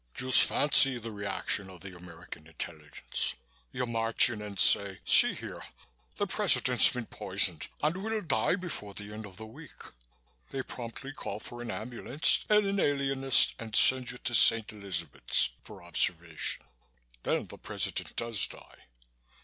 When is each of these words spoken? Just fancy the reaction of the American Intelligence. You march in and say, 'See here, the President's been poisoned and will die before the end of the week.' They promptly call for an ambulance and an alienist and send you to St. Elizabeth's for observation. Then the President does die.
Just 0.15 0.41
fancy 0.41 0.97
the 0.97 1.11
reaction 1.11 1.69
of 1.69 1.81
the 1.81 1.95
American 1.95 2.47
Intelligence. 2.47 3.35
You 3.71 3.85
march 3.85 4.31
in 4.31 4.41
and 4.41 4.57
say, 4.59 4.97
'See 5.05 5.35
here, 5.35 5.61
the 6.17 6.25
President's 6.25 6.91
been 6.91 7.05
poisoned 7.05 7.67
and 7.83 7.95
will 7.97 8.19
die 8.21 8.55
before 8.55 8.95
the 8.95 9.13
end 9.13 9.27
of 9.27 9.37
the 9.37 9.45
week.' 9.45 9.83
They 10.49 10.63
promptly 10.63 11.11
call 11.11 11.39
for 11.39 11.61
an 11.61 11.69
ambulance 11.69 12.45
and 12.49 12.65
an 12.65 12.79
alienist 12.79 13.53
and 13.59 13.75
send 13.75 14.09
you 14.09 14.17
to 14.17 14.33
St. 14.33 14.71
Elizabeth's 14.73 15.51
for 15.61 15.83
observation. 15.83 16.63
Then 17.21 17.45
the 17.45 17.59
President 17.59 18.15
does 18.15 18.47
die. 18.47 18.85